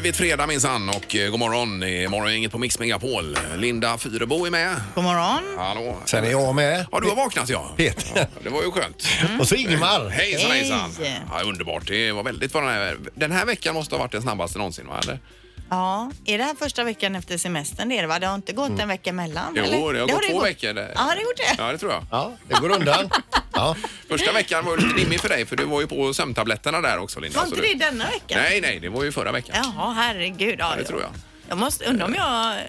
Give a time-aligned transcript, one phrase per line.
[0.00, 1.80] blivit fredag minsann och eh, god morgon.
[1.80, 3.38] Det är morgongänget på Mix Megapol.
[3.56, 4.76] Linda Fyrebo är med.
[4.94, 5.58] God morgon.
[5.58, 5.96] Hallå.
[6.04, 6.86] Sen är jag med.
[6.92, 7.74] Ja, du har vaknat ja.
[7.76, 8.26] Peter.
[8.42, 9.06] Det var ju skönt.
[9.40, 10.08] Och så Ingemar.
[10.08, 10.60] Hejsan Hej.
[10.60, 10.90] hejsan.
[11.30, 11.86] Ja, underbart.
[11.86, 14.86] Det var väldigt vad den här, den här veckan måste ha varit den snabbaste någonsin
[14.86, 15.00] va?
[15.02, 15.18] Eller?
[15.70, 17.88] Ja, är det här första veckan efter semestern?
[17.88, 18.18] Det är det va?
[18.18, 19.52] Det har inte gått en vecka emellan?
[19.56, 19.92] Jo, eller?
[19.92, 20.46] det har gått två gått.
[20.46, 20.72] veckor.
[20.72, 20.92] Det.
[20.94, 21.54] Ja, det har gjort det.
[21.58, 22.04] Ja, det tror jag.
[22.10, 23.10] Ja, det går undan.
[23.56, 23.76] Ja.
[24.08, 27.20] Första veckan var lite dimmig för dig för du var ju på sömntabletterna där också
[27.20, 27.38] Linda.
[27.40, 27.62] Var inte du...
[27.62, 28.36] det denna vecka?
[28.36, 29.56] Nej, nej, det var ju förra veckan.
[29.76, 30.56] Jaha, herregud.
[30.58, 31.10] Ja, Ja, det tror jag.
[31.48, 32.60] Jag måste, undra om jag eh,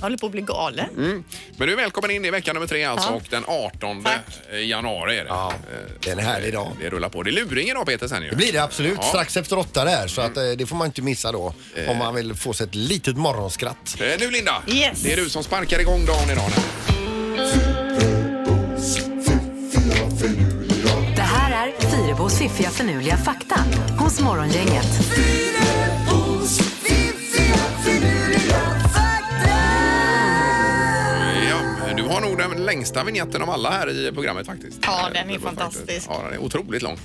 [0.00, 0.88] håller på att bli galen.
[0.96, 1.24] Mm.
[1.56, 3.14] Men du är välkommen in i vecka nummer tre alltså Ja.
[3.14, 4.20] och den 18 Tack.
[4.62, 5.28] januari är det.
[5.28, 6.72] Ja, Eh, det är en härlig dag.
[6.80, 7.22] Det rullar på.
[7.22, 8.30] Det är luring idag Peter sen ju.
[8.30, 8.98] Det blir det absolut.
[9.00, 9.02] Ja.
[9.08, 10.08] Strax efter åtta där.
[10.08, 11.54] Så att, eh, det får man inte missa då.
[11.88, 13.96] Om man vill få sig ett litet morgonskratt.
[14.00, 15.02] Eh, Nu Linda, Yes.
[15.02, 16.50] det är du som sparkar igång dagen idag.
[16.56, 16.62] Nu.
[21.16, 23.64] Det här är Fyrabos fiffiga förnuliga fakta
[23.98, 24.86] hos Morgongänget.
[32.50, 34.78] Den längsta vignetten av alla här i programmet faktiskt.
[34.82, 36.06] Ja, den är fantastisk.
[36.10, 36.98] Ja, den är otroligt lång.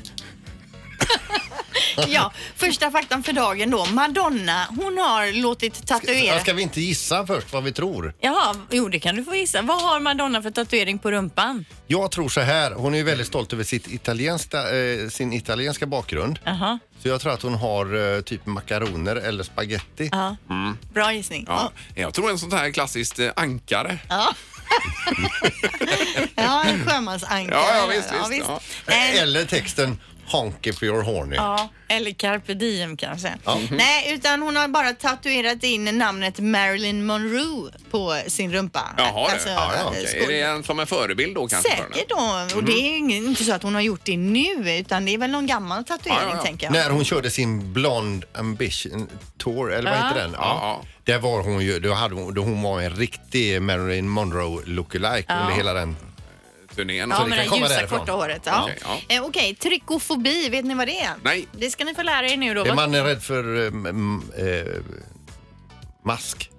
[2.08, 3.86] Ja, första faktan för dagen då.
[3.86, 6.40] Madonna, hon har låtit tatuera...
[6.40, 8.14] Ska vi inte gissa först vad vi tror?
[8.20, 9.62] Jaha, jo det kan du få gissa.
[9.62, 11.66] Vad har Madonna för tatuering på rumpan?
[11.88, 12.72] Jag tror så här.
[12.72, 16.40] Hon är ju väldigt stolt över sitt italienska, eh, sin italienska bakgrund.
[16.44, 20.10] Jaha, Så jag tror att hon har eh, typ makaroner eller spaghetti.
[20.12, 20.36] ja.
[20.94, 21.46] Bra gissning.
[21.48, 21.72] Ja.
[21.96, 23.98] Jag tror en sånt här klassiskt eh, ankare.
[24.10, 24.34] Ja.
[26.36, 27.62] ja, en sjömansankare.
[27.62, 28.50] Ja, ja, visst, visst,
[28.86, 28.94] ja.
[29.22, 31.36] Eller texten Honky for your horny.
[31.36, 33.34] Ja, eller carpe diem kanske.
[33.72, 38.82] Nej, utan hon har bara tatuerat in namnet Marilyn Monroe på sin rumpa.
[38.98, 39.54] Jaha, Alltså, det.
[39.54, 41.70] Ja, ja, skål- Är det en, som en förebild då kanske?
[41.70, 42.48] Säkert då.
[42.58, 45.18] Och det är ingen- inte så att hon har gjort det nu, utan det är
[45.18, 46.44] väl någon gammal tatuering, Ja, ja, ja.
[46.44, 46.74] tänker jag.
[46.74, 49.08] När hon körde sin Blonde Ambition
[49.38, 50.08] Tour, eller vad Ja.
[50.08, 50.32] heter den?
[50.34, 54.62] Ja, Där var hon ju, då, hade hon, då hon var en riktig Marilyn Monroe
[54.66, 55.96] lookalike under hela den.
[56.78, 57.10] Turnén.
[57.10, 58.00] Ja, Så det med det ljusa därifrån.
[58.00, 58.42] korta håret.
[58.46, 58.64] Ja.
[58.64, 58.78] Okej,
[59.10, 59.16] ja.
[59.16, 61.14] Eh, Okej, trikofobi, vet ni vad det är?
[61.24, 61.48] Nej.
[61.52, 62.66] Det ska ni få lära er nu då.
[62.66, 64.46] Är man är rädd för eh, m- eh,
[66.06, 66.50] mask?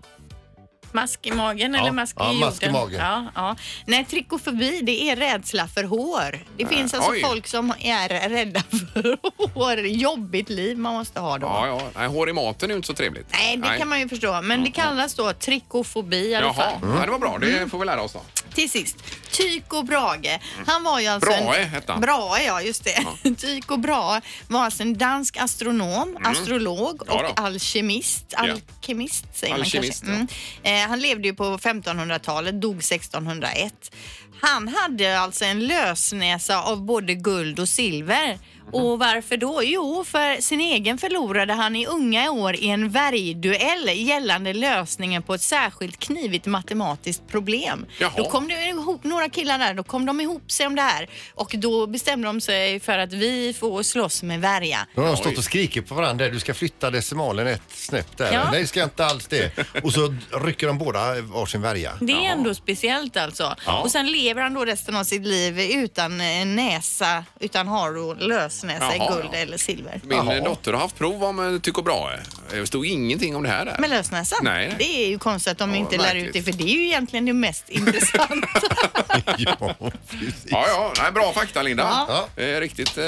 [0.93, 3.01] Mask i magen Ja, eller mask ja, i mask i magen.
[3.01, 3.56] Ja, ja.
[3.87, 6.39] Nej, trikofobi det är rädsla för hår.
[6.56, 7.21] Det finns alltså oj.
[7.23, 9.19] folk som är rädda för
[9.55, 9.79] hår.
[9.79, 11.47] Jobbigt liv man måste ha då.
[11.47, 11.81] Ja, ja.
[11.97, 13.27] Nej, hår i maten är ju inte så trevligt.
[13.33, 14.41] Nej, det kan man ju förstå.
[14.43, 16.73] Men det kallas då trikofobi i alla Jaha, fall.
[16.99, 17.39] ja, det var bra.
[17.41, 17.71] Det Mm.
[17.71, 18.23] får vi lära oss då.
[18.54, 18.97] Till sist,
[19.31, 20.41] Tycho Brage.
[20.66, 21.31] Han var ju alltså...
[21.31, 21.69] Brahe en...
[21.69, 22.00] hette han.
[22.00, 23.06] Brahe, ja just det.
[23.38, 27.06] Tycho Brahe var alltså en dansk astronom, astrolog Mm.
[27.06, 27.42] Ja och då.
[27.42, 28.34] alkemist.
[28.37, 30.37] Alkemist säger Alkemist, man kanske.
[30.64, 30.82] Mm.
[30.84, 33.94] Eh, han levde ju på 1500-talet, dog 1601.
[34.41, 38.38] Han hade alltså en lösnäsa av både guld och silver.
[38.73, 39.61] Och varför då?
[39.65, 45.34] Jo, för sin egen förlorade han i unga år i en värjduell gällande lösningen på
[45.34, 47.87] ett särskilt knivigt matematiskt problem.
[48.01, 48.12] Jaha.
[48.17, 51.09] Då kom det ihop några killar där, då kom de ihop sig om det här
[51.34, 54.87] och då bestämde de sig för att vi får slåss med värja.
[54.95, 56.29] Då har de stått och skrikit på varandra.
[56.29, 58.33] Du ska flytta decimalen ett snäpp där.
[58.33, 58.50] Ja.
[58.50, 59.53] Nej, ska jag inte alls det.
[59.83, 60.15] Och så
[60.45, 61.93] rycker de båda varsin värja.
[62.00, 62.33] Det är Jaha.
[62.33, 63.56] ändå speciellt alltså.
[63.67, 63.81] Ja.
[63.83, 68.15] Och sen lever han då resten av sitt liv utan en näsa, utan har då
[68.64, 70.00] i Jaha, guld eller silver.
[70.04, 70.41] Min Jaha.
[70.41, 72.20] dotter har haft prov om Tycho Brahe.
[72.50, 73.76] Det stod ingenting om det här där.
[73.78, 74.38] Med lösnäsan?
[74.42, 74.76] Nej, nej.
[74.78, 76.84] Det är ju konstigt att de Ja, inte lär ut det, för det är ju
[76.86, 78.48] egentligen det mest intressanta.
[79.38, 79.74] ja,
[80.10, 80.44] precis.
[80.44, 80.92] Ja, ja.
[81.02, 82.06] Nej, bra fakta Linda.
[82.08, 82.42] Ja.
[82.42, 83.04] Eh, riktigt eh,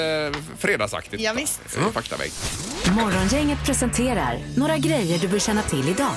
[0.59, 1.23] fredagsaktigt.
[1.23, 1.61] Ja, visst.
[1.77, 2.31] Eh, Faktavägg.
[2.91, 6.13] Morgongänget presenterar några grejer du bör känna till idag.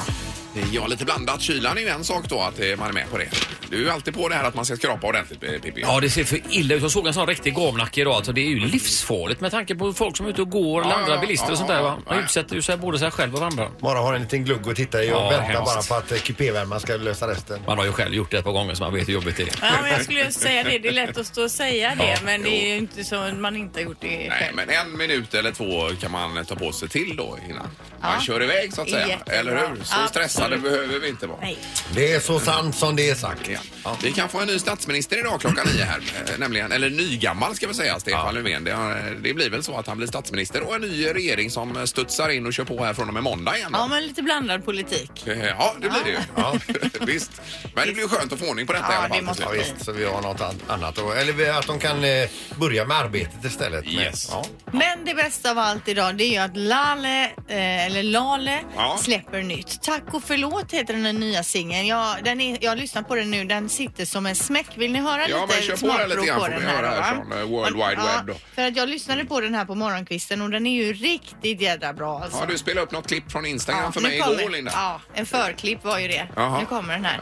[0.72, 1.40] Ja, lite blandat.
[1.40, 3.28] Kylan är ju en sak då, att eh, man är med på det.
[3.70, 5.80] Du är ju alltid på det här att man ska skrapa ordentligt, eh, Pippi.
[5.80, 6.82] Ja, det ser för illa ut.
[6.82, 8.14] Jag såg en sån riktig gavnacke idag.
[8.14, 10.90] Alltså, det är ju livsfarligt med tanke på folk som är ute och går, eller
[10.90, 11.82] Ja, andra ja, bilister ja, och sånt där.
[11.82, 11.98] Va?
[12.06, 12.24] Man ja.
[12.24, 13.68] utsätter ju sig både sig själv och varandra.
[13.80, 15.64] Bara har en liten glugg och titta i och Ja, väntar hemskt.
[15.64, 17.60] bara på att eh, kupévärmaren ska lösa resten.
[17.66, 19.42] Man har ju själv gjort det ett par gånger så man vet hur jobbigt det
[19.42, 19.48] är.
[19.62, 20.78] Ja, men jag skulle just säga det.
[20.78, 23.36] Det är lätt att stå och säga det, men det är ju inte så att
[23.36, 24.56] man inte har gjort det Nej, själv.
[24.56, 27.68] men en minut eller två kan man ta på sig till då innan
[28.02, 29.08] man kör iväg så att säga.
[29.08, 29.34] Jättebra.
[29.34, 29.84] Eller hur?
[29.84, 30.08] Så Ja.
[30.46, 31.38] Stressade behöver vi inte vara.
[31.42, 31.58] Nej.
[31.94, 33.48] Det är så sant som det är sagt.
[33.84, 33.96] Ja.
[34.02, 35.98] Vi kan få en ny statsminister idag klockan nio här.
[36.32, 38.64] eh, Nämligen, eller nygammal ska vi säga, Stefan Löfven.
[38.64, 41.86] Det, har- det blir väl så att han blir statsminister och en ny regering som
[41.86, 43.72] studsar in och kör på här från och med måndag igen.
[43.72, 43.78] då.
[43.78, 45.26] Ja, men lite blandad politik.
[45.26, 46.18] Eh, Ja, det blir det ju.
[46.36, 46.54] Ja.
[47.06, 47.32] Visst.
[47.74, 49.16] Men det blir ju skönt att få ordning på detta Ja, i alla fall.
[49.18, 49.72] det måste Ja, slut.
[49.76, 50.98] visst, så vi har något an- annat.
[50.98, 53.86] Och, eller vi- att de kan eh, börja med arbetet istället.
[53.86, 54.28] Yes.
[54.30, 54.44] Ja.
[54.72, 58.98] Men det bästa av allt idag det är ju att Lale, eh, eller Lale Ja.
[59.02, 59.82] släpper nytt.
[59.82, 61.86] Tack och förlåt heter den nya singeln.
[61.86, 63.44] Jag, den är, jag har lyssnat på den nu.
[63.44, 64.66] Den sitter som en smäck.
[64.74, 66.60] Vill ni höra Ja, men lite kör på den lite smakprov grann på får den
[66.60, 66.76] vi här?
[66.76, 68.34] höra här från, eh, World Wide ja, Web då.
[68.54, 71.92] För att jag lyssnade på den här på morgonkvisten och den är ju riktigt jädra
[71.92, 72.38] bra alltså.
[72.40, 74.70] Ja, du spelade upp något klipp från Instagram för nu mig kommer- igår, Linda.
[74.74, 76.28] Ja, en förklipp var ju det.
[76.36, 76.58] Jaha.
[76.60, 77.20] Nu kommer den här.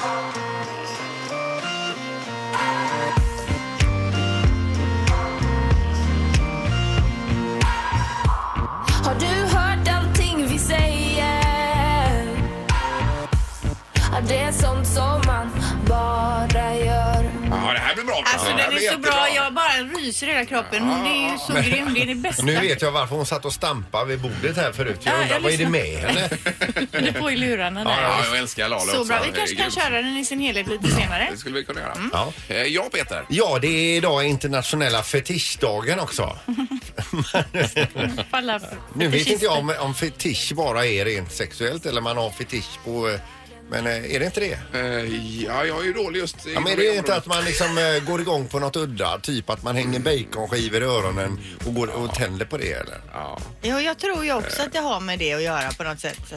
[0.00, 0.45] Har
[14.28, 15.50] det är sånt som man
[15.88, 18.22] bara gör Ja, det här blir bra.
[18.34, 19.10] Alltså den är så jättebra.
[19.10, 20.82] bra, jag bara ryser i hela kroppen.
[20.82, 22.42] Hon är ju så grym, det är det bästa.
[22.42, 25.00] Nu vet jag varför hon satt och stampade vid bordet här förut.
[25.02, 25.70] Jag Ja, undrar, jag vad är det lyssnar.
[25.70, 25.98] med
[26.90, 27.10] henne?
[27.12, 27.90] Du får i lurarna där.
[28.02, 29.04] Ja, jag älskar Lale Så också.
[29.04, 31.28] bra, vi är kanske kan köra den i sin helhet lite senare.
[31.32, 31.94] Det skulle vi kunna göra.
[32.12, 32.32] Ja.
[32.48, 33.24] Eh, Ja, Peter.
[33.28, 36.38] Ja, det är idag internationella fetischdagen också.
[38.94, 42.78] Nu vet inte jag om, om fetisch bara är rent sexuellt eller man har fetisch
[42.84, 43.08] på...
[43.08, 43.20] eh,
[43.70, 44.58] Men eh, är det inte det?
[44.74, 47.44] Eh, Ja, jag är ju dålig just i Ja, men är det inte att man
[47.44, 49.18] liksom eh, går igång på något udda?
[49.18, 53.00] Typ att man hänger baconskivor i öronen och går och tänder på det eller?
[53.12, 53.38] Ja.
[53.62, 56.32] Ja, jag tror ju också att det har med det att göra på något sätt.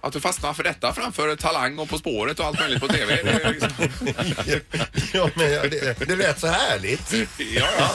[0.00, 3.22] Att du fastnar för detta framför Talang och På spåret och allt möjligt på TV.
[3.22, 3.70] Det är liksom...
[5.12, 7.12] ja, men ja, det, det lät så härligt.
[7.38, 7.90] ja, ja.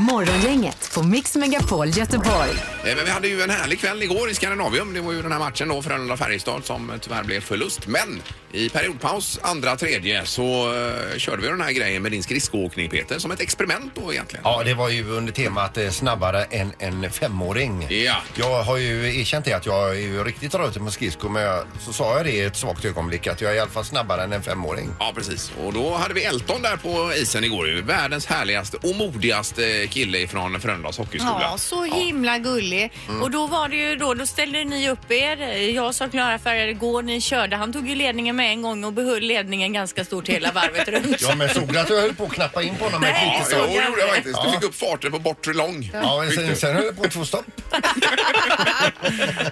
[0.00, 2.50] Morgongänget på Mix Megapol Göteborg.
[2.84, 4.94] Eh, Men vi hade ju en härlig kväll igår i Skandinavium.
[4.94, 7.86] Det var ju den här matchen då, Frölunda-Färjestad, som tyvärr blev förlust.
[7.86, 12.90] Men i periodpaus, andra, tredje, så uh, körde vi den här grejen med din skridskoåkning,
[12.90, 14.42] Peter, som ett experiment då egentligen.
[14.44, 17.86] Ja, det var ju under temat eh, snabbare än en femåring.
[17.90, 18.16] Ja.
[18.34, 21.64] Jag har ju erkänt det att jag är ju riktigt rötig på skridskor men jag,
[21.80, 24.22] så sa jag det i ett svagt ögonblick att jag är i alla fall snabbare
[24.24, 24.90] än en femåring.
[24.98, 25.52] Ja, precis.
[25.64, 27.68] Och då hade vi Elton där på isen igår.
[27.68, 27.82] ju.
[27.82, 31.38] Världens härligaste och modigaste kille från Frölundas hockeyskola.
[31.40, 32.92] Ja, så himla gullig.
[33.08, 33.22] Mm.
[33.22, 35.36] Och då var det ju då, då ställde ni upp er.
[35.56, 37.56] Jag sa klara färger igår, ni körde.
[37.56, 41.20] Han tog ju ledningen med en gång och behöll ledningen ganska stort hela varvet runt.
[41.20, 43.36] Ja, men såg du att jag höll på att knappa in på honom med Nej.
[43.38, 43.66] Jo, så?
[43.66, 44.42] det gjorde jag faktiskt.
[44.44, 45.90] Du fick upp farten på bortre lång.
[45.92, 47.44] Ja, men sen, sen höll jag på att få stopp.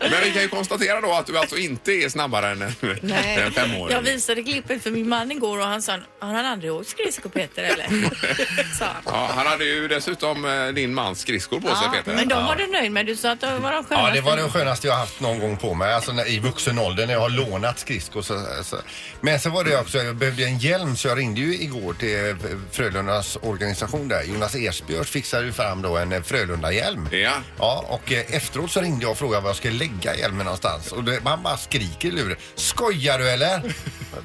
[0.00, 2.73] Men vi kan ju konstatera då att du alltså inte är snabbare än en,
[3.12, 3.94] en femåring.
[3.94, 7.31] Jag visade klippet för min man igår och han sa, har han aldrig åkt skridskor
[7.31, 7.87] Peter eller?
[8.79, 9.02] sa han.
[9.05, 12.14] Ja, han hade ju dessutom eh, din mans skridskor på sig, Ja, Peter.
[12.16, 13.06] men de var du nöjd med.
[13.06, 14.08] Du sa att de var de skönaste.
[14.08, 15.94] Ja, det var det skönaste jag haft någon gång på mig.
[15.94, 18.22] Alltså när, i vuxen ålder när jag har lånat skridskor.
[18.22, 18.76] Så, så.
[19.20, 22.28] Men så var det också, jag behövde en hjälm så jag ringde ju igår till
[22.30, 22.36] eh,
[22.72, 24.22] Frölundas organisation där.
[24.22, 27.08] Jonas Ersbjörk fixade ju fram då en eh, Frölunda-hjälm.
[27.12, 27.32] Ja.
[27.58, 30.92] Ja, och eh, efteråt så ringde jag och frågade var jag skulle lägga hjälmen någonstans.
[30.92, 32.36] Och det, man bara skriker i luren.
[32.54, 33.58] Skojar du eller?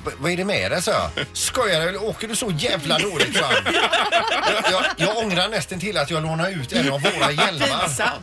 [0.05, 1.25] V- vad är det med dig, sa jag.
[1.33, 3.51] Skojar du eller åker du så jävla dåligt fram?
[3.73, 7.67] jag, jag, jag ångrar nästan till att jag lånade ut en av våra hjälmar.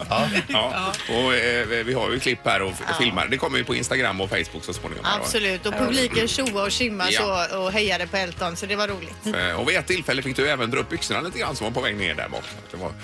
[0.08, 0.28] Ja.
[0.48, 3.26] Ja, och eh, vi har ju klipp här och f- filmar.
[3.30, 5.04] Det kommer ju på Instagram och Facebook så småningom.
[5.04, 5.24] här, va?
[5.24, 5.66] Absolut.
[5.66, 7.46] Och publiken tjoade och tjimmade Ja.
[7.50, 9.26] så och hejade på Elton så det var roligt.
[9.50, 11.70] Eh, Och vid ett tillfälle fick du även dra upp byxorna lite grann som var
[11.72, 12.44] på väg ner där bak.
[12.70, 12.92] Det var...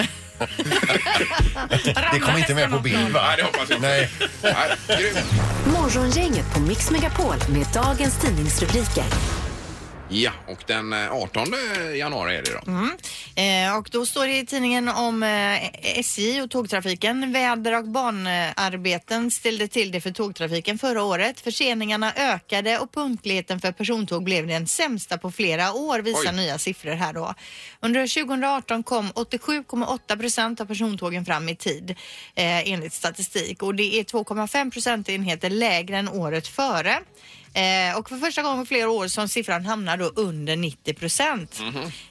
[2.12, 3.20] Det kom inte med på bild va?
[3.26, 3.88] Nej, det hoppas jag inte.
[3.88, 4.10] Nej.
[4.42, 5.24] Nej, grymt.
[5.66, 9.04] Morgongänget på Mix Megapol med dagens tidningsrubriker.
[10.08, 11.46] Ja, och den eh, 18
[11.94, 12.72] januari är det då.
[13.42, 17.32] Eh, och då står det i tidningen om eh, SJ och tågtrafiken.
[17.32, 21.40] Väder och banarbeten ställde till det för tågtrafiken förra året.
[21.40, 26.36] Förseningarna ökade och punktligheten för persontåg blev den sämsta på flera år visar Oj.
[26.36, 27.34] nya siffror här då.
[27.80, 31.90] Under 2018 kom 87,8 procent av persontågen fram i tid
[32.34, 36.98] eh, enligt statistik och det är 2,5 procentenheter lägre än året före.
[37.56, 41.60] Eh, och för första gången på flera år som siffran hamnar då under 90 procent.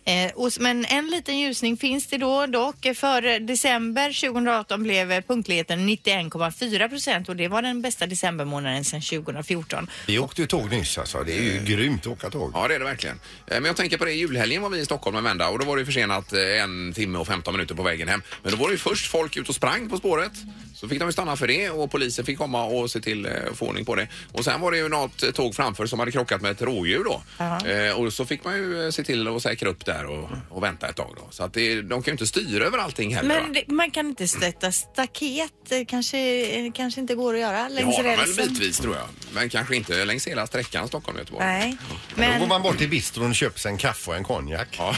[0.05, 2.75] Eh, och, men en liten ljusning finns det då dock.
[2.95, 9.89] För december 2018 blev punktligheten 91,4 procent och det var den bästa decembermånaden sedan 2014.
[10.07, 11.23] Vi åkte ju tåg nyss alltså.
[11.23, 12.51] Det är ju grymt att åka tåg.
[12.53, 13.19] Ja, det är det verkligen.
[13.47, 15.59] Eh, Men jag tänker på det, i julhelgen var vi i Stockholm en vända och
[15.59, 18.21] då var det försenat eh, en timme och 15 minuter på vägen hem.
[18.43, 20.31] Men då var det ju först folk ut och sprang på spåret.
[20.75, 23.57] Så fick de ju stanna för det och polisen fick komma och se till att
[23.57, 24.07] få ordning på det.
[24.31, 27.03] Och sen var det ju något eh, tåg framför som hade krockat med ett rådjur
[27.03, 27.23] då.
[27.69, 30.63] Eh, och så fick man ju eh, se till att säkra upp där och, och
[30.63, 31.27] vänta ett tag då.
[31.31, 33.35] Så att det, de kan ju inte styra över allting heller.
[33.35, 33.41] va?
[33.43, 37.63] Men det, man kan inte sätta staket, Det kanske, eh, kanske inte går att göra
[37.63, 38.47] Det längs har de väl rälsen.
[38.47, 39.05] bitvis tror jag.
[39.33, 41.45] Men kanske inte längs hela sträckan Stockholm-Göteborg.
[41.45, 41.77] Nej,
[42.15, 44.67] Då går men man bort till bistron och köper sig en kaffe och en konjak.
[44.77, 44.95] Ja,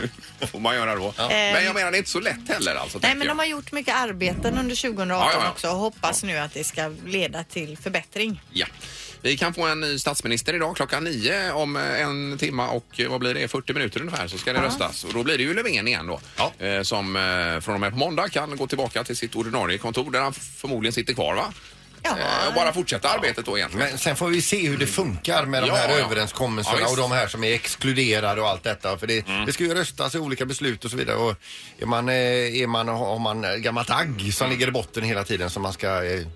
[0.46, 1.14] får man göra då.
[1.18, 2.98] Men jag menar det är inte så lätt heller alltså.
[2.98, 3.36] Nej, tänker men jag.
[3.36, 5.50] de har gjort mycket arbeten under 2018 Ja, ja, ja.
[5.50, 8.42] också och hoppas nu att det ska leda till förbättring.
[8.52, 8.66] Ja.
[9.22, 13.08] Vi kan få en ny statsminister idag klockan nio om eh, en timma och eh,
[13.10, 15.04] vad blir det, 40 minuter ungefär så ska det röstas.
[15.04, 16.20] Och då blir det ju Löfven igen då.
[16.36, 16.52] Ja.
[16.66, 20.10] Eh, Som eh, från och med på måndag kan gå tillbaka till sitt ordinarie kontor
[20.10, 21.52] där han förmodligen sitter kvar va?
[22.02, 22.10] Ja.
[22.18, 23.88] Eh, Och bara fortsätta arbetet då egentligen.
[23.88, 25.94] Men sen får vi se hur det funkar med de Ja, här ja.
[26.04, 26.98] överenskommelserna Ja, och visst.
[27.02, 28.98] de här som är exkluderade och allt detta.
[28.98, 31.16] För det, det ska ju röstas i olika beslut och så vidare.
[31.16, 31.34] Och
[31.78, 32.14] är man, eh,
[32.62, 36.04] är man, har man gammalt agg som ligger i botten hela tiden som man ska
[36.04, 36.26] eh,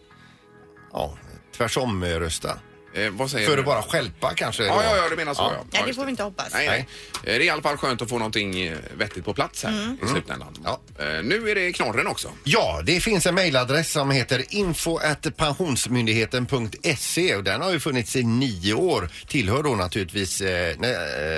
[0.93, 1.19] ja,
[1.57, 2.59] tvärsom eh, rösta.
[2.95, 3.61] Eh, vad säger För du?
[3.61, 4.65] att bara stjälpa kanske.
[4.67, 5.65] Ja, ja, ja, du menar så ja.
[5.73, 6.49] Ja, det just får vi inte hoppas.
[6.53, 6.87] Nej, nej.
[7.15, 9.97] Eh, Det är i alla fall skönt att få någonting eh, vettigt på plats här
[10.05, 10.55] i slutändan.
[10.65, 10.81] Ja.
[10.99, 12.29] Eh, Nu är det knorren också.
[12.45, 18.75] Ja, det finns en mejladress som heter info.pensionsmyndigheten.se och den har ju funnits i nio
[18.75, 19.11] år.
[19.29, 20.93] Tillhör då naturligtvis eh, nej,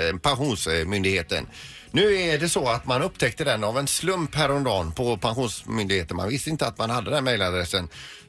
[0.09, 1.47] eh, Pensionsmyndigheten.
[1.95, 6.17] Nu är det så att man upptäckte den av en slump häromdagen på Pensionsmyndigheten.
[6.17, 7.87] Man visste inte att man hade den mejladressen.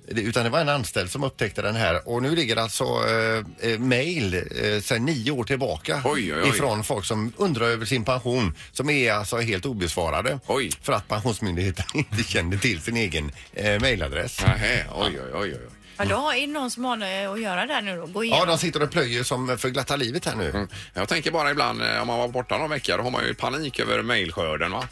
[0.09, 3.79] Utan det var en anställd som upptäckte den här och nu ligger alltså eh, eh,
[3.79, 6.49] mejl eh, sedan nio år tillbaka Oj, oj, oj.
[6.49, 10.39] ifrån folk som undrar över sin pension som är alltså helt obesvarade.
[10.83, 14.41] För att Pensionsmyndigheten inte kände till sin egen eh, mejladress.
[14.45, 15.75] Oj, oj, oj, oj.
[15.99, 18.07] Ja, då är det någon som har något att göra där nu då?
[18.07, 18.49] Gå Ja, igenom.
[18.49, 20.50] de sitter och plöjer som för glatta livet här nu.
[20.50, 20.69] Mm.
[20.95, 23.35] Jag tänker bara ibland eh, om man var borta någon vecka då har man ju
[23.35, 24.85] panik över mejlskörden va.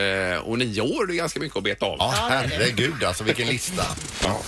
[0.00, 1.96] Eh, och nio år det är ganska mycket att beta av.
[1.98, 3.82] Ja, herregud alltså vilken lista.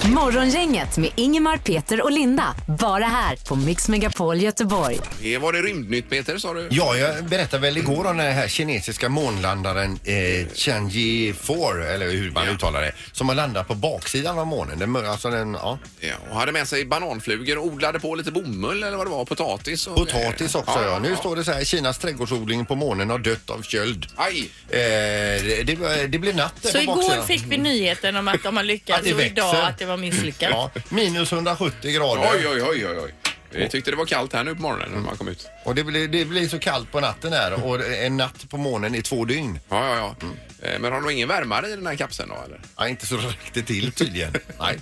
[0.05, 2.55] Morgongänget med Ingemar, Peter och Linda.
[2.79, 4.99] Bara här på Mix Megapol Göteborg.
[5.21, 6.69] Det var det rymdnytt Peter sa du?
[6.71, 12.31] Ja, jag berättade väl igår om den här kinesiska månlandaren eh, Tianji 4, eller hur
[12.31, 12.53] man Ja.
[12.53, 14.79] uttalar det, som har landat på baksidan av månen.
[14.79, 15.79] Den, alltså den, ja.
[16.01, 19.25] Ja, och hade med sig bananflugor och odlade på lite bomull eller vad det var,
[19.25, 19.87] potatis.
[19.87, 20.99] Och, Potatis också ja.
[20.99, 24.07] Nu står det så här, Kinas trädgårdsodling på månen har dött av köld.
[24.17, 24.51] Aj!
[24.69, 27.27] Eh, det, det, det blev natt där Så på igår baksidan.
[27.27, 29.69] fick vi nyheten om att de har Att lyckats det och idag växer.
[29.69, 30.51] att det var misslyckat.
[30.53, 32.31] Ja, minus 170 grader.
[32.35, 33.15] Oj, oj, oj, oj, oj.
[33.61, 35.47] Jag tyckte det var kallt här nu på morgonen när man kom ut.
[35.65, 38.95] Och det blir, det blir så kallt på natten här och en natt på månen
[38.95, 39.59] i två dygn.
[39.69, 40.29] Ja, ja, ja.
[40.69, 42.61] Eh, Men har du ingen värmare i den här kapseln då eller?
[42.77, 44.33] Ja, inte så räckte till tydligen.
[44.61, 44.79] Nej.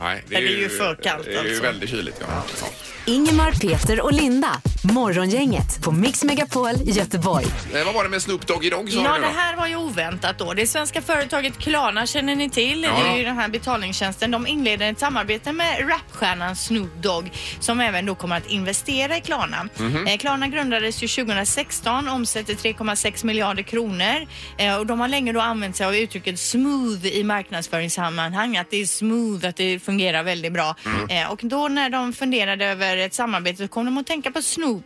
[0.00, 1.62] Nej, Det är ju för kallt, Det är ju alltså.
[1.62, 2.26] väldigt kyligt ja.
[2.60, 2.68] ja.
[3.06, 4.60] Ingemar, Peter och Linda.
[4.92, 7.46] Morgongänget på Mix Megapol Göteborg.
[7.74, 9.26] Eh, vad var det med Snoop Dogg sa Ja, du nu det då?
[9.38, 10.52] här var ju oväntat då.
[10.54, 12.82] Det svenska företaget Klarna känner ni till.
[12.82, 12.90] Ja.
[13.04, 14.30] Det är ju den här betalningstjänsten.
[14.30, 17.30] De inleder ett samarbete med rapstjärnan Snoop Dogg
[17.60, 19.68] som även då kommer att investera i Klarna.
[19.78, 20.06] Mhm.
[20.06, 24.26] Eh, Klarna grundades ju 2016, omsätter 3,6 miljarder kronor
[24.58, 28.56] eh, och de har länge då använt sig av uttrycket smooth i marknadsföringssammanhang.
[28.56, 30.74] Att det är smooth, att det fungerar väldigt bra.
[30.86, 31.08] Mm.
[31.24, 34.42] Eh, och då när de funderade över ett samarbete så kom de att tänka på
[34.42, 34.77] Snoop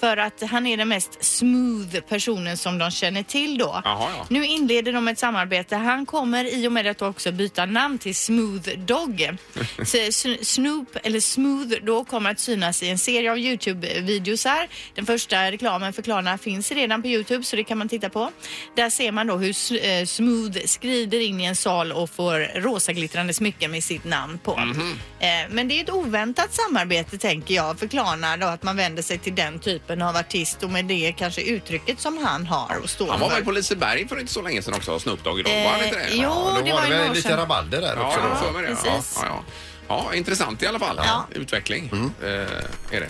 [0.00, 3.80] för att han är den mest smooth personen som de känner till då.
[3.84, 4.26] Jaha, ja.
[4.30, 5.76] Nu inleder de ett samarbete.
[5.76, 8.68] Han kommer i och med detta också byta namn till Smooth.
[9.84, 14.68] Så S- Snoop, eller Smooth, då kommer att synas i en serie av Youtube-videos här.
[14.94, 18.30] Den första reklamen för Klarna finns redan på Youtube så det kan man titta på.
[18.76, 19.54] Där ser man då hur
[19.86, 24.38] eh, Smooth skrider in i en sal och får rosa glittrande smycken med sitt namn
[24.38, 24.56] på.
[24.56, 24.98] Mhm.
[25.20, 29.02] Eh, Men det är ett oväntat samarbete tänker jag för Klarna då att man vänder
[29.02, 32.90] sig till den typen av artist och med det kanske uttrycket som han har och
[32.90, 35.42] står Han var väl på Liseberg för inte så länge sedan också, Snoop Dogg.
[35.44, 36.04] Var han inte det?
[36.04, 37.38] Eh, jo, Ja, då det var var det några väl år lite sedan.
[37.38, 38.18] rabalder där Ja, också.
[38.20, 38.46] jag har då.
[38.46, 38.68] för mig det.
[38.84, 39.18] Ja, precis.
[39.22, 39.42] ja,
[39.88, 40.04] ja.
[40.08, 41.00] ja, intressant i alla fall.
[41.04, 41.24] Ja.
[41.34, 41.90] Utveckling
[42.22, 42.28] eh,
[42.90, 43.08] är det.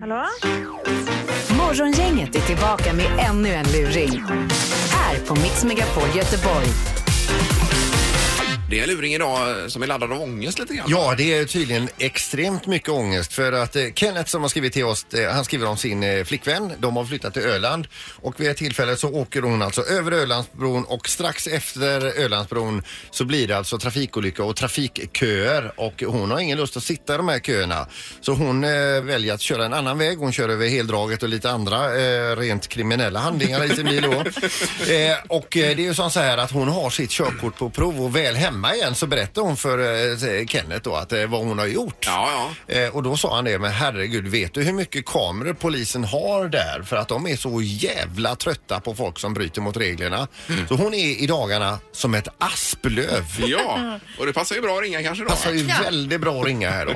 [0.00, 0.26] Hallå?
[1.58, 4.24] Morgongänget är tillbaka med ännu en luring.
[4.92, 6.66] Här på Mix Megapol Göteborg.
[8.70, 10.86] Det är luring idag eh, som är laddad av ångest lite grann.
[10.88, 14.84] Ja, det är tydligen extremt mycket ångest för att eh, Kenneth som har skrivit till
[14.84, 16.72] oss, eh, han skriver om sin eh, flickvän.
[16.78, 17.86] De har flyttat till Öland
[18.22, 23.24] och vid ett tillfälle så åker hon alltså över Ölandsbron och strax efter Ölandsbron så
[23.24, 27.28] blir det alltså trafikolycka och trafikköer och hon har ingen lust att sitta i de
[27.28, 27.86] här köerna.
[28.20, 28.70] Så hon eh,
[29.02, 30.18] väljer att köra en annan väg.
[30.18, 34.24] Hon kör över heldraget och lite andra eh, rent kriminella handlingar i sin bil då.
[34.84, 37.70] Eh, och eh, det är ju som så här att hon har sitt körkort på
[37.70, 41.40] prov och väl hemma igen så berättar hon för eh, Kenneth då att eh, vad
[41.40, 42.04] hon har gjort.
[42.06, 42.74] Ja, ja.
[42.74, 46.48] Eh, och då sa han det, men herregud, vet du hur mycket kameror polisen har
[46.48, 46.82] där?
[46.82, 50.28] För att de är så jävla trötta på folk som bryter mot reglerna.
[50.48, 50.68] Mm.
[50.68, 53.24] Så hon är i dagarna som ett asplöv.
[53.38, 55.30] Ja, och det passar ju bra att ringa kanske då.
[55.30, 56.92] Passar ju väldigt bra att ringa här då.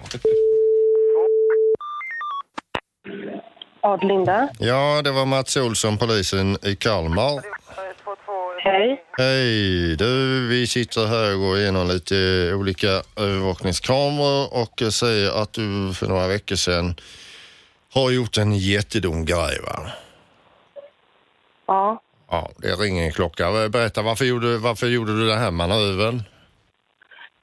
[3.80, 4.48] Ad Linda.
[4.58, 7.57] Ja, det var Mats Olsson, polisen i Kalmar.
[8.64, 9.02] Hej.
[9.18, 9.96] Hej!
[9.96, 12.14] Du, vi sitter här och går igenom lite
[12.54, 16.94] olika övervakningskameror och säger att du för några veckor sedan
[17.94, 19.90] har gjort en jättedum grej va?
[21.66, 22.02] Ja.
[22.30, 23.68] Ja, det ringer en klocka.
[23.68, 26.22] Berätta, varför gjorde, varför gjorde du den här manövern?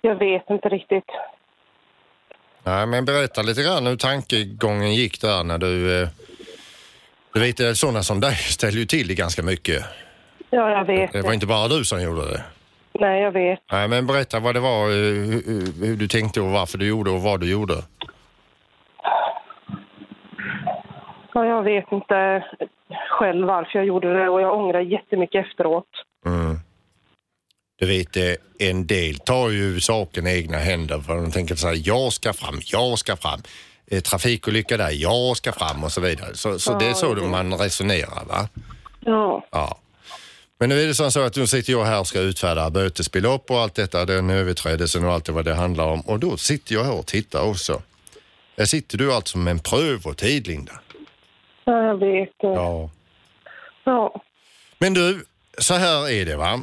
[0.01, 1.05] Jag vet inte riktigt.
[2.63, 6.01] Nej, men berätta lite grann hur tankegången gick där när du...
[6.01, 6.07] eh,
[7.33, 9.83] Du vet, sådana som dig ställer ju till det ganska mycket.
[10.49, 12.43] Ja, jag vet Det var inte bara du som gjorde det.
[12.99, 13.59] Nej, jag vet.
[13.71, 17.11] Nej, men berätta vad det var, eh, hur, hur du tänkte och varför du gjorde
[17.11, 17.73] och vad du gjorde.
[21.33, 22.43] Ja, jag vet inte
[23.19, 25.89] själv varför jag gjorde det och jag ångrar jättemycket efteråt.
[26.25, 26.59] Mm.
[27.79, 31.81] Du vet, en del tar ju saken i egna händer för de tänker så här,
[31.85, 33.39] jag ska fram, jag ska fram.
[33.91, 36.33] Eh, Trafikolycka där, jag ska fram och så vidare.
[36.33, 38.49] Så, så det är så man resonerar va?
[38.99, 39.45] Ja.
[39.51, 39.77] Ja.
[40.57, 43.59] Men nu är det så att nu sitter jag här och ska utfärda bötesbelopp och
[43.59, 46.01] allt detta, den överträdelsen och allt det vad det handlar om.
[46.01, 47.81] Och då sitter jag här och tittar också.
[48.55, 50.73] Där sitter du alltså med en prövotid, Linda.
[51.65, 52.29] ja, jag vet.
[52.39, 52.89] Ja.
[53.83, 54.21] Ja.
[54.79, 55.25] Men du,
[55.57, 56.59] så här är det va.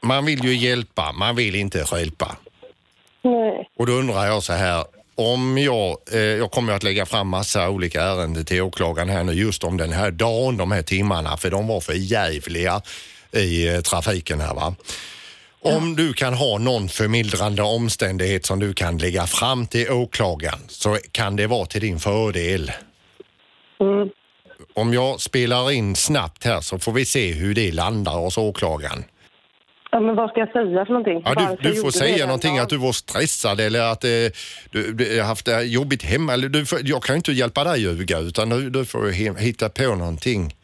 [0.00, 2.36] Man vill ju hjälpa, man vill inte stjälpa.
[3.22, 3.70] Nej.
[3.76, 4.84] Och då undrar jag så här,
[5.14, 9.32] om jag, eh, jag kommer att lägga fram massa olika ärenden till åklagaren här nu
[9.32, 12.82] just om den här dagen, de här timmarna, för de var för jävliga
[13.32, 14.74] i eh, trafiken här va.
[15.64, 20.98] Om du kan ha någon förmildrande omständighet som du kan lägga fram till åklagaren så
[21.12, 22.72] kan det vara till din fördel.
[23.80, 24.08] Mm.
[24.74, 29.04] Om jag spelar in snabbt här så får vi se hur det landar hos åklagaren.
[29.94, 31.22] Ja, men vad ska jag säga för någonting?
[31.24, 34.10] Ja, du, du får säga någonting att du var stressad eller att eh,
[34.70, 36.32] du, du haft det jobbigt hemma.
[36.32, 39.68] Eller du, jag kan ju inte hjälpa dig ljuga utan du, du får he- hitta
[39.68, 40.54] på någonting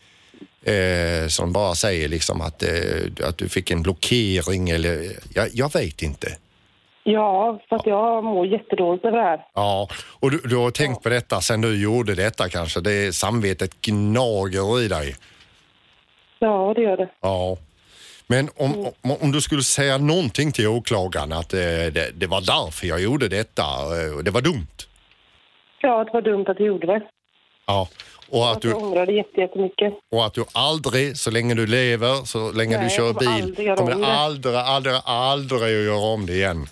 [0.62, 5.72] eh, som bara säger liksom att, eh, att du fick en blockering eller jag, jag
[5.74, 6.28] vet inte.
[7.04, 9.40] Ja, för att jag mår jättedåligt över det här.
[9.54, 9.88] Ja,
[10.20, 12.80] och du, du har tänkt på detta sen du gjorde detta kanske.
[12.80, 15.16] Det samvetet gnager i dig.
[16.38, 17.08] Ja, det gör det.
[17.20, 17.56] Ja.
[18.30, 22.40] Men om, om, om du skulle säga någonting till åklagaren att eh, det, det var
[22.40, 24.66] därför jag gjorde detta eh, och det var dumt.
[25.80, 27.00] Ja, det var dumt att jag gjorde det.
[27.66, 27.88] Ja.
[28.30, 29.92] Och att, Att jag du, ångrar det jätte- jättemycket.
[30.12, 33.76] och att du aldrig, så länge du lever, så länge Nej, du kör bil, aldrig
[33.76, 34.12] kommer om du det.
[34.12, 36.66] aldrig, aldrig, aldrig att göra om det igen.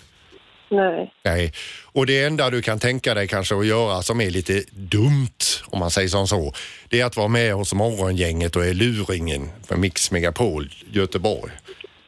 [0.69, 1.13] Nej.
[1.23, 1.53] Nej.
[1.93, 5.79] Och det enda du kan tänka dig kanske att göra som är lite dumt, om
[5.79, 6.53] man säger som så,
[6.89, 11.51] det är att vara med hos morgongänget och är luringen för Mix Megapol Göteborg.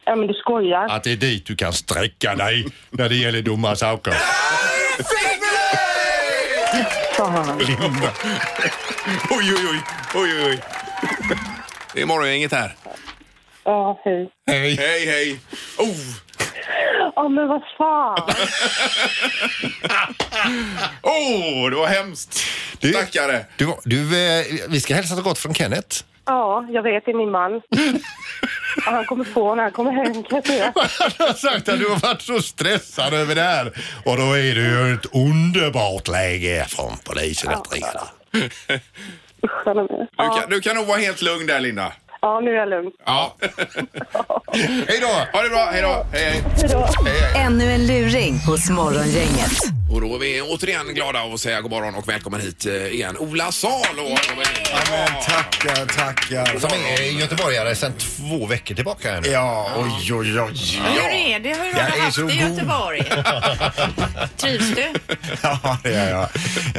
[0.04, 0.86] Ja, men du skojar.
[0.90, 4.14] Att det är dit du kan sträcka dig när det gäller dumma saker.
[7.58, 8.12] Linda.
[9.30, 9.80] Oj, oj, oj.
[10.14, 10.58] oj, oj, oj.
[11.94, 12.74] Det är morgongänget här.
[13.64, 14.30] Ja, hej.
[14.46, 14.76] Hej.
[14.76, 15.40] Hej, hej.
[15.78, 16.29] Oh.
[17.16, 18.18] Ja, men vad fan.
[21.02, 22.40] oh, det var hemskt.
[22.80, 23.44] Du- Stackare.
[23.56, 24.00] Du, du,
[24.38, 26.04] eh, vi ska hälsa så gott från Kenneth.
[26.24, 27.52] Ja, jag vet, det är min man.
[28.86, 30.72] Ja, han kommer få när han kommer hem, kan jag säga.
[30.74, 33.66] Han har sagt att du har varit så stressad över det här.
[34.04, 37.86] Och då är det ju ett underbart läge från polisen att ringa.
[39.44, 39.88] Usch, han är med.
[40.00, 41.92] Du Ja, kan, du kan nog vara helt lugn där, Linda.
[42.20, 42.90] Ja, nu är jag lugn.
[43.06, 43.34] Ja.
[44.88, 45.06] Hej då!
[45.32, 45.68] Ha det bra.
[45.72, 46.06] Hej då.
[46.12, 46.42] Hej, hej.
[46.56, 46.86] Hej då.
[47.38, 49.79] Ännu en luring hos Morgongänget.
[49.92, 53.16] Och då är vi återigen glada att säga god morgon och välkommen hit eh, igen.
[53.18, 54.08] Ola Salo.
[54.90, 56.58] Men tackar, tackar.
[56.58, 59.28] Som är göteborgare sedan två veckor tillbaka här nu.
[59.28, 60.80] Ja, oj, oj, oj.
[60.94, 61.48] Hur är det?
[61.48, 62.50] Hur har Jag du är haft så det i god.
[62.50, 63.04] Göteborg?
[64.36, 64.92] Trivs du?
[65.42, 66.28] Ja, det gör jag.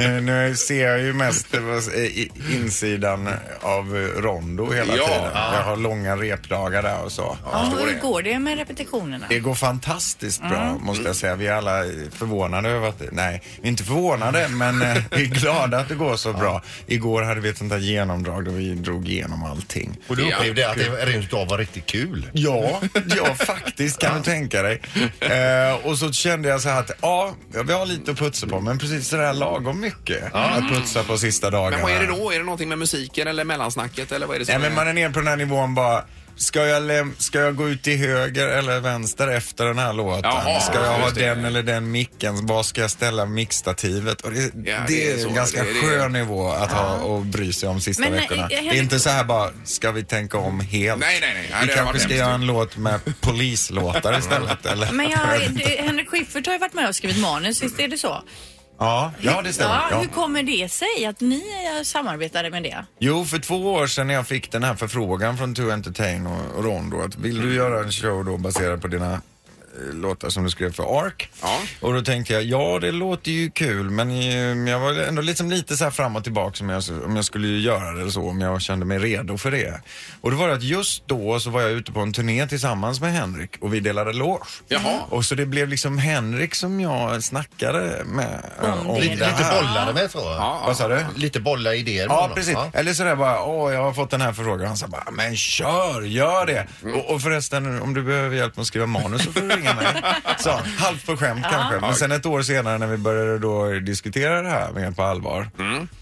[0.04, 3.28] Eh, Nu ser jag ju mest eh, vad- eh, i- insidan
[3.60, 5.06] av eh, Rondo hela Ja.
[5.06, 5.30] tiden.
[5.34, 7.36] Jag har långa repdagar där och så.
[7.52, 9.26] Ja, hur går det med repetitionerna?
[9.28, 11.34] Det går fantastiskt bra måste jag säga.
[11.36, 15.26] Vi är alla förvånade över att nej, vi är inte förvånade men eh, vi är
[15.26, 16.62] glada att det går så bra.
[16.86, 19.98] Igår hade vi ett sånt här genomdrag där vi drog igenom allting.
[20.08, 22.26] Och du upplevde att det rent utav var riktigt kul.
[22.32, 22.80] Ja,
[23.16, 24.80] ja faktiskt kan du tänka dig.
[25.20, 27.34] Eh, och så kände jag så här att ja,
[27.66, 31.50] vi har lite att putsa på men precis sådär lagom mycket att putsa på sista
[31.50, 31.76] dagarna.
[31.76, 32.32] Men vad är det då?
[32.32, 34.88] Är det någonting med musiken eller mellansnacket eller vad är det som Nej men man
[34.88, 36.04] är nere på den här nivån bara
[36.36, 40.22] Ska jag, ska jag gå ut till höger eller vänster efter den här låten?
[40.24, 41.26] Jaha, ska jag ha just det.
[41.26, 42.46] den eller den micken?
[42.46, 44.20] Var ska jag ställa mixstativet?
[44.20, 47.52] Och det, Ja, det, det är en ganska Det skön nivå att ha och bry
[47.52, 48.42] sig om sista Men, eh, veckorna.
[48.48, 51.00] Henrik- Det är inte så här bara, ska vi tänka om helt?
[51.00, 51.48] Nej, nej, nej.
[51.50, 54.92] Ja, Vi kanske ska göra en låt med polislåtar istället eller?
[54.92, 55.18] Men jag,
[55.84, 58.22] Henrik Schyffert har ju varit med och skrivit manus, visst är det så?
[58.82, 59.74] Ja, ja det stämmer.
[59.74, 59.98] Ja, Ja.
[59.98, 61.42] Hur kommer det sig att ni
[61.78, 62.84] eh, samarbetade med det?
[62.98, 66.32] Jo, för två år sedan när jag fick den här förfrågan från To Entertain och
[66.56, 69.20] och Rondo att vill du göra en show då baserad på dina
[69.92, 71.30] låtar som du skrev för Ark.
[71.42, 71.60] Ja.
[71.80, 75.50] Och då tänkte jag, ja det låter ju kul men eh, jag var ändå liksom
[75.50, 78.28] lite så här fram och tillbaka om jag, om jag skulle göra det eller så,
[78.28, 79.80] om jag kände mig redo för det.
[80.20, 83.00] Och det var det att just då så var jag ute på en turné tillsammans
[83.00, 84.44] med Henrik och vi delade loge.
[84.68, 85.00] Jaha.
[85.08, 89.50] Och så det blev liksom Henrik som jag snackade med eh, om Lite, det lite
[89.60, 90.18] bollade med så.
[90.18, 91.04] Ja, Vad sa du?
[91.16, 92.34] Lite bolla idéer med Ja, honom.
[92.36, 92.56] precis.
[92.72, 94.66] Eller sådär bara, åh, jag har fått den här förfrågan.
[94.66, 96.66] Han sa bara, men kör, gör det.
[96.94, 99.74] Och, och förresten, om du behöver hjälp med att skriva manus så får du ringa
[99.74, 99.86] mig.
[100.38, 101.80] Så, halvt på skämt kanske.
[101.80, 105.48] Men sen ett år senare när vi började då diskutera det här mer på allvar.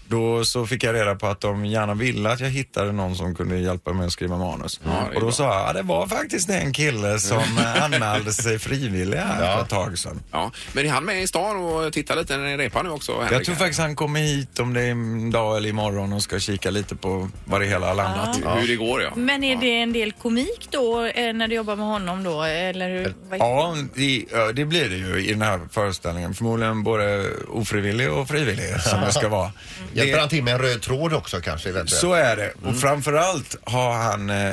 [0.07, 3.35] Då så fick jag reda på att de gärna ville att jag hittade någon som
[3.35, 4.79] kunde hjälpa mig att skriva manus.
[5.15, 9.17] och då sa jag, ja, det var faktiskt en kille som eh, anmälde sig frivillig
[9.17, 10.19] här för ett tag sedan.
[10.31, 10.51] Ja.
[10.73, 13.11] Men är han med i stan och tittar lite när ni repar nu också?
[13.11, 13.45] Jag Henrik?
[13.45, 16.95] tror faktiskt han kommer hit om det är idag eller imorgon och ska kika lite
[16.95, 18.37] på vad det hela har landat.
[18.61, 19.09] Hur det går ja.
[19.15, 22.43] Men är det en del komik då eh, när du jobbar med honom då?
[22.43, 23.13] Eller hur?
[23.29, 26.33] vad- Ja, det, ja, det blir det ju i den här föreställningen.
[26.33, 29.51] Förmodligen både ofrivillig och frivillig som det ska vara.
[29.93, 31.69] Hjälper Det, han till med en röd tråd också kanske?
[31.69, 32.01] eventuellt?
[32.01, 32.53] så är det.
[32.63, 34.51] Och framförallt har han eh,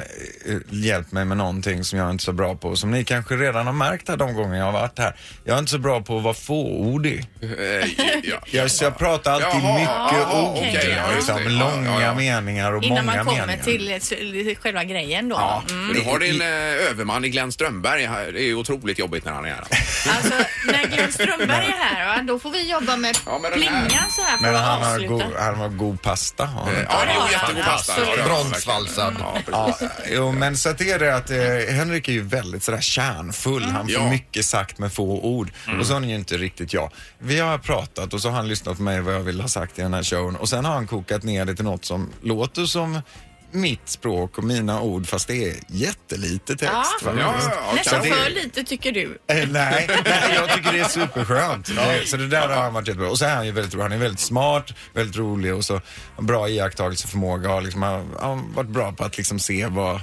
[0.70, 2.76] hjälpt mig med någonting som jag inte är så bra på.
[2.76, 5.16] Som ni kanske redan har märkt här de gånger jag har varit här.
[5.44, 7.26] Jag är inte så bra på att vara fåordig.
[7.42, 7.48] Eh,
[8.22, 8.36] ja.
[8.50, 10.56] Jag, så jag pratar alltid Jaha, mycket jaha, ord.
[10.58, 11.52] okej, ja, just liksom, det.
[11.52, 12.14] Ja, långa ja, ja.
[12.14, 13.64] meningar och Innan många man kommer meningar.
[13.64, 15.36] till eh, själva grejen då?
[15.36, 15.94] Ja, Mm.
[15.94, 18.06] du har din eh, överman i Glenn Strömberg.
[18.06, 18.32] här.
[18.32, 19.64] Det är ju otroligt jobbigt när han är här.
[20.16, 20.34] Alltså,
[20.66, 23.52] när Glenn Strömberg är här, va, då får vi jobba med Ja, den här.
[23.52, 25.12] plingan så här för Men att han har, avsluta.
[25.12, 26.44] god, han har god pasta.
[26.46, 26.74] har han.
[26.74, 27.92] Ja, det är Ja, ju jättegod pasta.
[27.92, 28.08] absolut.
[28.08, 29.12] Ja, det har han Bronsvalsad.
[29.14, 29.60] verkligen.
[29.60, 29.88] Ja, precis.
[29.98, 32.80] Ja, jo, men så att det är det att eh, Henrik är ju väldigt sådär
[32.80, 33.62] kärnfull.
[33.64, 34.10] Han får Ja.
[34.10, 35.50] mycket sagt med få ord.
[35.80, 36.90] Och så är han ju inte riktigt jag.
[37.18, 39.78] Vi har pratat och så har han lyssnat på mig vad jag vill ha sagt
[39.78, 40.36] i den här showen.
[40.36, 43.00] Och sen har han kokat ner det till något som låter som
[43.50, 46.72] mitt språk och mina ord fast det är jättelite text.
[46.72, 46.88] Ja.
[47.04, 47.34] Ja, ja,
[47.68, 49.18] ja, Nästan kan- för lite tycker du.
[49.26, 51.66] Eh, nej, nej, jag tycker det är superskönt.
[51.66, 53.10] Det- Så det där har han varit jättebra.
[53.10, 53.82] Och så är han ju väldigt rolig.
[53.82, 55.80] Han är väldigt smart, väldigt rolig och så
[56.18, 57.54] bra iakttagelseförmåga.
[57.54, 60.00] Och liksom, han han har varit bra på att liksom se vad,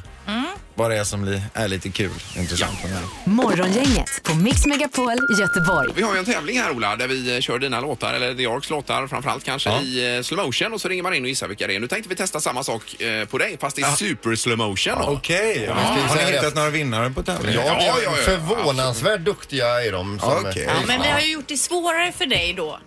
[0.75, 3.29] vad det är som är lite kul, intressant med det.
[3.31, 5.89] Morgongänget på Mix Megapol Göteborg.
[5.95, 8.43] Vi har ju en tävling här Ola där vi eh, kör dina låtar, eller The
[8.43, 11.47] Yorks låtar framförallt kanske i eh, slow motion och så ringer man in och gissar
[11.47, 11.79] vilka det är.
[11.79, 14.93] Nu tänkte vi testa samma sak eh, på dig fast i super slow motion.
[14.99, 15.05] då.
[15.05, 17.61] Okej, ska har ni hittat några vinnare på tävlingen?
[17.65, 20.19] Ja, Ja, ja, ja, förvånansvärt duktiga är de.
[20.19, 20.65] Som, Okej.
[20.67, 22.79] Ja, men vi har ju gjort det svårare för dig då.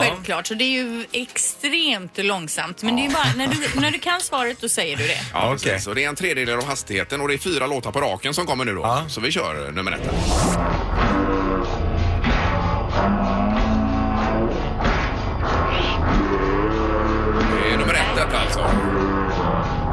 [0.00, 2.82] Självklart, så det är ju extremt långsamt.
[2.82, 5.20] Men det är ju bara, när du, när du kan svaret då säger du det.
[5.32, 5.58] Ja, Okej.
[5.70, 5.84] precis.
[5.84, 8.46] Så det är en tredjedel av hastigheten och det är fyra låtar på raken som
[8.46, 8.80] kommer nu då.
[8.80, 9.02] Ja.
[9.08, 10.10] Så vi kör eh, nummer ett.
[17.62, 18.60] Det är nummer ett detta alltså.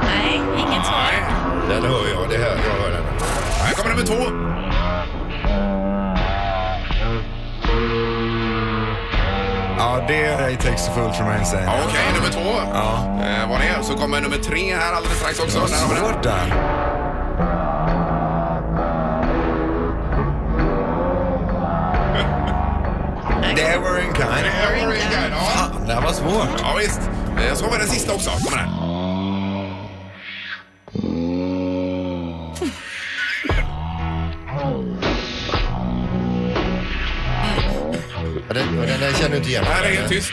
[0.04, 1.12] Nej, inget svar.
[1.12, 1.24] Nej.
[1.70, 2.30] Den hör jag.
[2.30, 3.04] Det här, jag hör den.
[3.62, 4.50] Här kommer nummer två.
[9.78, 11.63] Ja, det är It takes a fool to remain sane.
[11.65, 12.96] Ja, Okej, nummer två Ja.
[13.26, 13.84] eh, var det.
[13.84, 15.60] Så kommer nummer tre här alldeles strax också.
[15.60, 16.04] Där har vi den.
[16.13, 16.79] Svårt där.
[24.20, 25.38] Det var en guide, Ja.
[25.38, 26.60] Fan, det här var svårt.
[26.62, 27.00] ja, visst.
[27.48, 28.30] Eh, Så har vi den sista också.
[28.30, 28.70] Kommer den.
[28.70, 29.66] Ja,
[38.54, 39.64] Den, den, den känner du inte igen.
[39.68, 40.32] Här är helt tyst.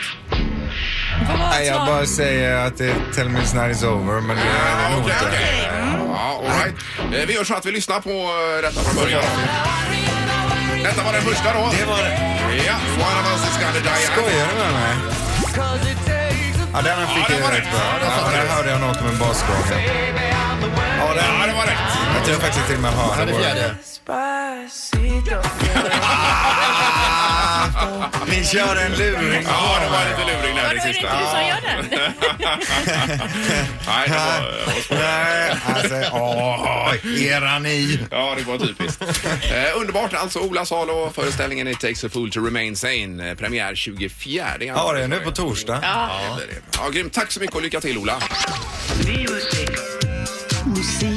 [1.51, 4.83] Nej, jag bara säger att det Tell me it's not is over, men det är
[4.83, 5.25] Ja, nog Okej, inte.
[5.27, 5.69] okej.
[6.07, 6.75] Ja, all right.
[7.21, 9.23] Eh, Vi gör så att vi lyssnar på eh, detta från början.
[10.87, 11.59] Detta var den första då.
[11.79, 12.13] Det var det.
[12.69, 12.75] Ja,
[13.07, 14.05] One of us is gonna die.
[14.11, 14.93] Skojar du med mig?
[16.73, 17.71] Ja, den fick det jag var rätt rätt.
[17.71, 17.77] på.
[17.77, 18.51] Ja, det Ja, rätt.
[18.51, 19.63] hörde jag något med basgången.
[20.99, 21.85] Ja, den, Ja, det var rätt.
[22.15, 23.75] jag tror faktiskt till och med Här hörde är på fjärde.
[28.29, 29.43] Ni kör en luring.
[29.47, 31.19] Ja, det var lite luring där Var det det inte sista.
[31.19, 31.85] du som gör den?
[33.87, 34.53] Nej, det var...
[34.99, 37.99] Nej, alltså, åh, era ni.
[38.11, 39.01] Ja, det var typiskt.
[39.51, 40.39] Eh, underbart alltså.
[40.39, 43.29] Ola Salo, föreställningen It takes a fool to remain sane.
[43.29, 44.45] Eh, Premiär 24.
[44.59, 45.79] Ja, det är nu på torsdag.
[45.83, 46.61] Ja, det blir det.
[46.77, 47.13] ja, grymt.
[47.13, 48.15] Tack så mycket och lycka till Ola.
[50.65, 51.16] Music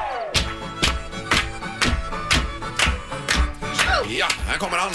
[4.19, 4.91] Ja, här kommer han,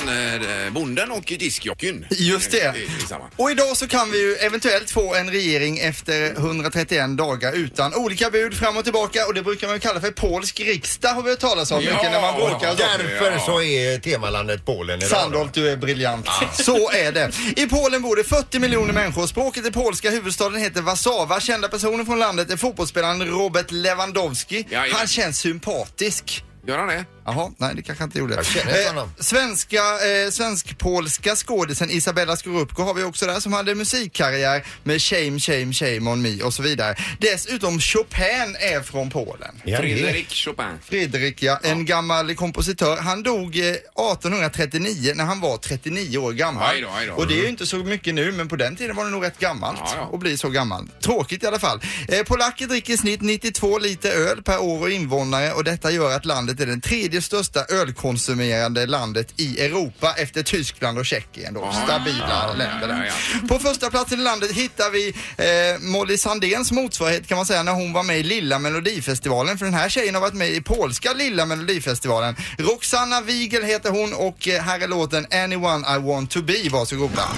[0.67, 2.07] eh, bonden och diskjockeyn.
[2.11, 2.77] Just det.
[2.77, 3.25] I, i samma.
[3.37, 8.31] Och idag så kan vi ju eventuellt få en regering efter 131 dagar utan olika
[8.31, 11.31] bud fram och tillbaka och det brukar man ju kalla för polsk riksdag har vi
[11.31, 12.73] hört talas om Ja, mycket när man bråkar.
[12.73, 12.85] och så.
[12.99, 15.11] Därför så är temalandet Polen idag.
[15.11, 16.27] Sandholt, du är briljant.
[16.53, 17.31] Så är det.
[17.57, 19.27] I Polen bor det 40 miljoner människor.
[19.27, 20.11] Språket är polska.
[20.11, 21.41] Huvudstaden heter Warszawa.
[21.41, 24.67] Kända personer från landet är fotbollsspelaren Robert Lewandowski.
[24.71, 24.91] Jajamän.
[24.99, 26.45] Han känns sympatisk.
[26.67, 27.05] Gör han det?
[27.27, 28.35] Jaha, nej det kanske jag inte gjorde.
[28.35, 29.13] Jag känner inte honom.
[29.19, 35.41] svenska, eh, svensk-polska skådisen Isabella Skorupko har vi också där som hade musikkarriär med Shame,
[35.41, 36.97] Shame, Shame on me och så vidare.
[37.21, 39.55] Dessutom Chopin är från Polen.
[39.65, 40.67] Ja, Fredrik Chopin.
[40.85, 42.97] Fredrik, ja, en gammal kompositör.
[42.97, 46.71] Han dog eh, 1839 när han var 39 år gammal.
[46.71, 47.13] Aj då, aj då.
[47.13, 49.25] Och det är ju inte så mycket nu, men på den tiden var det nog
[49.25, 50.11] rätt gammalt Ja, ja.
[50.15, 50.89] att bli så gammal.
[51.01, 51.81] Tråkigt i alla fall.
[52.09, 56.17] Eh, polacker dricker i snitt 92 liter öl per år och invånare och detta gör
[56.17, 61.73] att landet är den tredje största ölkonsumerande landet i Europa efter Tyskland och Tjeckien då.
[61.85, 63.05] Stabila länder där.
[63.07, 63.49] ja, ja.
[63.49, 67.73] På första platsen i landet hittar vi eh, Molly Sandéns motsvarighet kan man säga när
[67.73, 69.59] hon var med i Lilla Melodifestivalen.
[69.59, 72.37] För den här tjejen har varit med i polska Lilla Melodifestivalen.
[72.59, 76.69] Roxanna Wigel heter hon och eh, här är låten Anyone I Want To Be.
[76.71, 77.29] Varsågoda.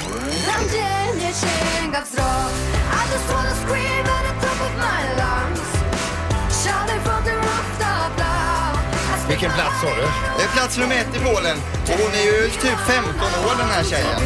[0.46, 0.68] Tam,
[9.40, 10.02] Vilken plats sa du?
[10.38, 13.68] Det är plats nummer ett i Polen och hon är ju typ 15 år den
[13.68, 14.20] här tjejen.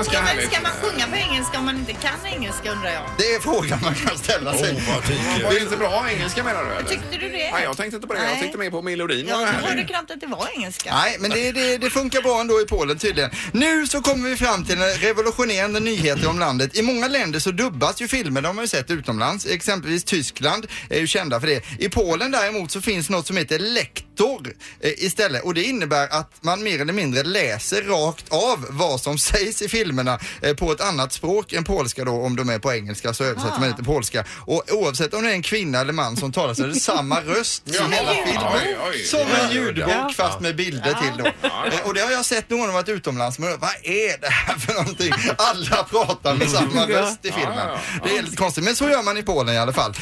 [0.00, 0.52] Ganska Ja, men härligt.
[0.52, 3.02] ska man sjunga på engelska om man inte kan engelska undrar jag?
[3.18, 4.72] Det är frågan man kan ställa sig.
[4.74, 6.70] Oh, vad tycker det inte bra engelska menar du?
[6.70, 6.88] Eller?
[6.88, 7.50] Tyckte du det?
[7.52, 8.20] Nej, jag tänkte inte på det.
[8.20, 8.40] Jag Nej.
[8.40, 9.26] tänkte mer på melodin.
[9.28, 9.68] Jag var härlig.
[9.68, 10.94] trodde knappt att det var engelska.
[10.94, 13.30] Nej, men det, det, det funkar bra ändå i Polen tydligen.
[13.52, 16.76] Nu så kommer vi fram till en revolutionerande nyheter om landet.
[16.76, 19.46] I många länder så dubbas ju filmer, de har man ju sett utomlands.
[19.46, 21.62] Exempelvis Tyskland är ju kända för det.
[21.78, 26.32] I Polen däremot så finns något som heter lektor eh, istället och det innebär att
[26.40, 30.80] man mer eller mindre läser rakt av vad som sägs i filmerna eh, på ett
[30.80, 32.12] annat språk än polska då.
[32.12, 34.24] Om de är på engelska så översätter man det till polska.
[34.46, 37.20] Och oavsett om det är en kvinna eller man som talar så är det samma
[37.20, 38.52] röst i hela filmen.
[38.54, 39.04] Oj, oj.
[39.04, 41.26] Som en ljudbok fast med bilder till då.
[41.48, 44.72] Eh, Och det har jag sett någon varit utomlands men vad är det här för
[44.74, 45.12] någonting?
[45.36, 47.68] Alla pratar med samma röst i filmen.
[48.04, 49.94] Det är lite konstigt men så gör man i Polen i alla fall.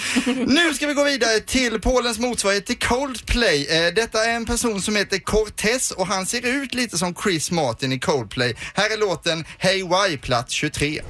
[0.46, 3.66] Nu ska vi gå vidare till Polens motsvarighet till Coldplay.
[3.66, 7.50] Eh, Detta är en person som heter Cortez och han ser ut lite som Chris
[7.50, 8.56] Martin i Coldplay.
[8.74, 11.02] Här är låten Hey Why plats 23.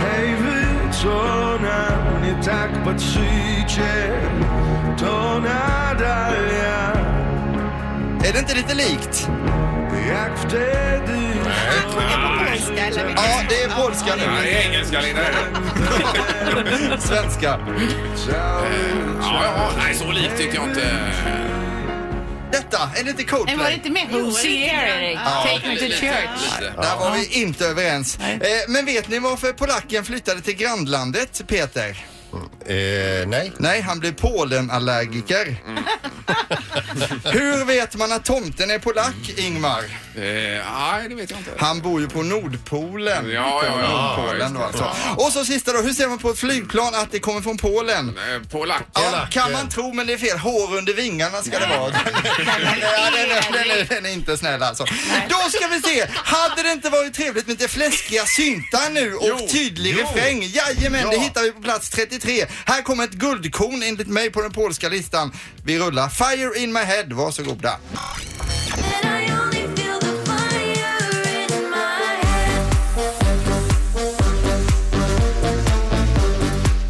[0.00, 4.12] Hej wieczorem, nie tak patrzycie
[4.98, 6.92] To nadal ja
[8.28, 9.28] Är det inte lite likt?
[13.16, 14.22] Ja, det är polska Ja, nu.
[14.42, 15.22] det är engelska, Linda.
[16.98, 17.58] Svenska.
[18.28, 18.60] Ja,
[19.20, 20.90] ja, nej, så likt tycker jag inte.
[22.54, 23.56] Detta, är det inte Coldplay?
[23.56, 25.18] Men var det inte med Hosier, Erik?
[25.18, 26.60] Take me to church.
[26.60, 26.72] Lite.
[26.82, 28.18] Där var vi inte överens.
[28.18, 28.38] Eh,
[28.68, 32.04] men vet ni varför polacken flyttade till grannlandet, Peter?
[32.66, 33.52] Eh, nej.
[33.58, 35.56] Nej, han blev Polenallergiker.
[37.32, 39.78] Hur vet man att tomten är polack, Ingmar?
[40.16, 40.22] Eh,
[40.74, 41.50] nej, det vet jag inte.
[41.58, 43.30] Han bor ju på Nordpolen.
[43.30, 44.16] Ja, ja, ja.
[44.16, 44.66] Nordpolen då det.
[44.66, 44.96] alltså.
[45.16, 48.08] Och så sista då, hur ser man på ett flygplan att det kommer från Polen?
[48.08, 48.82] Eh, Polack.
[48.94, 50.38] Ja, kan man tro, men det är fel.
[50.38, 51.90] Hår under vingarna ska det vara.
[51.90, 51.98] Den,
[52.80, 54.84] ja, den, är, den, är, den är inte snäll alltså.
[55.28, 56.06] Då ska vi se.
[56.14, 60.06] Hade det inte varit trevligt med lite fläskiga syntar nu och Jo, tydlig jo.
[60.06, 60.42] refräng?
[60.42, 61.22] Jajamän, det Ja.
[61.22, 61.90] hittar vi på plats
[62.24, 62.46] 33.
[62.64, 65.32] Här kommer ett guldkorn enligt mig på den polska listan.
[65.64, 67.04] Vi rullar Fire in my head.
[67.08, 67.78] Varsågoda.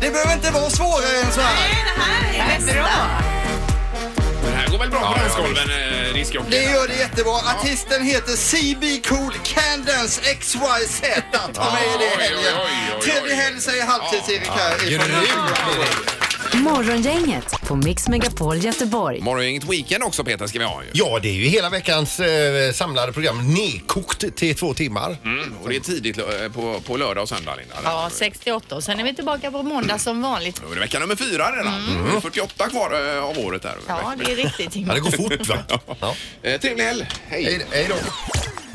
[0.01, 1.55] Det behöver inte vara svårare än så här.
[1.55, 3.21] Nej, det här är bra.
[4.45, 5.84] Det här går väl bra på dansgolven,
[6.25, 6.51] eh, diskjockey?
[6.51, 7.33] Det gör det jättebra.
[7.35, 11.01] Artisten heter CB Cool Candence XYZ.
[11.33, 12.55] Ta med er det i helgen.
[13.03, 14.93] Trevlig helg säger Halvtids-Erik här.
[14.93, 19.21] ifrån- Morgongänget på Mix Megapol Göteborg.
[19.21, 20.89] Morgongänget Weekend också Peter ska vi ha ju.
[20.93, 25.17] Ja, det är ju hela veckans eh, samlade program nedkokt till två timmar.
[25.25, 27.75] Mm, och det är tidigt eh, på, på lördag och söndag Linda.
[27.85, 30.63] Ja, 68 och sen är vi tillbaka på måndag som vanligt.
[30.67, 31.75] Då är det vecka nummer fyra redan.
[31.75, 32.21] Mm.
[32.21, 33.75] 48 kvar eh, av året där.
[33.89, 34.77] Ja, det är riktigt.
[34.77, 35.59] Ja, det går fort va?
[36.01, 36.15] Ja.
[36.43, 37.07] Eh, trevlig helg.
[37.29, 37.45] Hej.
[37.45, 37.95] Hej, hej då.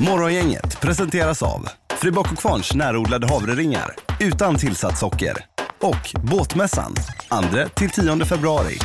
[0.04, 5.36] Morgongänget presenteras av Fribock och Kvarns närodlade havreringar utan tillsatt socker
[5.80, 6.94] och Båtmässan
[7.28, 8.78] 2-10 februari.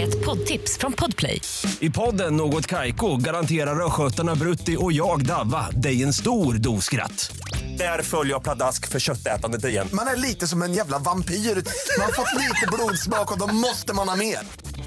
[0.00, 1.40] Ett poddtips från Podplay.
[1.80, 7.36] I podden Något Kaiko garanterar östgötarna Brutti och jag, Davva, dig en stor dos skratt.
[7.78, 9.88] Där följer jag pladask för köttätandet igen.
[9.92, 11.34] Man är lite som en jävla vampyr.
[11.34, 14.38] Man har fått lite blodsmak och då måste man ha mer.